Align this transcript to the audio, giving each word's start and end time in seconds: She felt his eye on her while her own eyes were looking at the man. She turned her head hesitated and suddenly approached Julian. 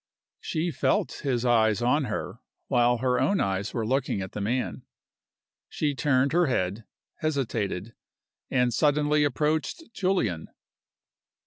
She 0.39 0.71
felt 0.71 1.21
his 1.23 1.45
eye 1.45 1.75
on 1.79 2.05
her 2.05 2.39
while 2.69 2.97
her 2.97 3.19
own 3.21 3.39
eyes 3.39 3.71
were 3.71 3.85
looking 3.85 4.19
at 4.19 4.31
the 4.31 4.41
man. 4.41 4.81
She 5.69 5.93
turned 5.93 6.31
her 6.31 6.47
head 6.47 6.85
hesitated 7.17 7.93
and 8.49 8.73
suddenly 8.73 9.23
approached 9.23 9.93
Julian. 9.93 10.47